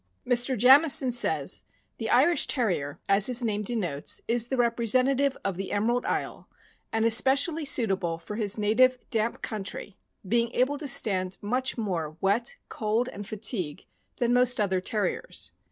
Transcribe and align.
Mr. 0.27 0.57
Jamison 0.57 1.11
says: 1.11 1.65
The 1.99 2.09
Irish 2.09 2.47
Terrier, 2.47 2.99
as 3.07 3.27
his 3.27 3.43
name 3.43 3.61
denotes, 3.61 4.19
is 4.27 4.47
the 4.47 4.57
representative 4.57 5.37
of 5.45 5.57
the 5.57 5.71
Emerald 5.71 6.05
Isle, 6.07 6.49
and 6.91 7.05
especially 7.05 7.65
suitable 7.65 8.17
for 8.17 8.35
his 8.35 8.57
native 8.57 8.97
damp 9.11 9.43
country, 9.43 9.99
being 10.27 10.51
able 10.55 10.79
to 10.79 10.87
stand 10.87 11.37
much 11.39 11.77
more 11.77 12.17
wet, 12.19 12.55
cold, 12.67 13.09
and 13.09 13.27
fatigue 13.27 13.85
than 14.17 14.33
most 14.33 14.59
other 14.59 14.81
Terriers. 14.81 15.51